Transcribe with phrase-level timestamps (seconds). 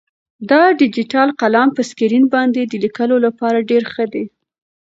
[0.49, 4.25] دا ډیجیټل قلم په سکرین باندې د لیکلو لپاره ډېر ښه دی.